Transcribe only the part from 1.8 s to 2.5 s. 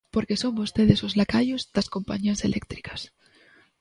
compañías